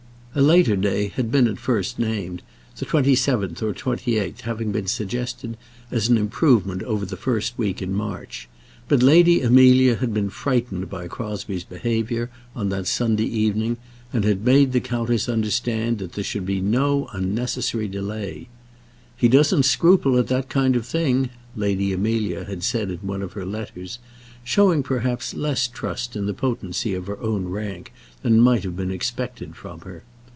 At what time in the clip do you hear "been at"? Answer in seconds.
1.29-1.59